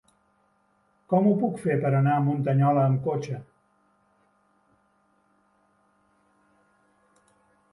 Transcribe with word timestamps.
Com 1.11 1.27
ho 1.31 1.33
puc 1.41 1.59
fer 1.65 1.75
per 1.83 1.91
anar 1.97 2.15
a 2.19 2.23
Muntanyola 2.29 2.85
amb 2.85 3.05
cotxe? 3.09 3.41